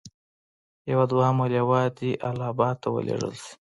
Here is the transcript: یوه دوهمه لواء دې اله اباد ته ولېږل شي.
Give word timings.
یوه 0.91 1.05
دوهمه 1.11 1.45
لواء 1.53 1.87
دې 1.97 2.11
اله 2.29 2.45
اباد 2.53 2.75
ته 2.81 2.87
ولېږل 2.91 3.33
شي. 3.41 3.51